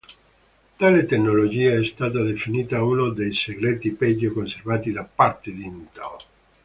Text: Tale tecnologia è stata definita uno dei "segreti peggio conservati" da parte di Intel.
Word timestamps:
Tale 0.79 1.05
tecnologia 1.05 1.77
è 1.79 1.85
stata 1.85 2.23
definita 2.23 2.81
uno 2.83 3.09
dei 3.11 3.35
"segreti 3.35 3.91
peggio 3.91 4.33
conservati" 4.33 4.91
da 4.91 5.03
parte 5.03 5.51
di 5.51 5.63
Intel. 5.63 6.17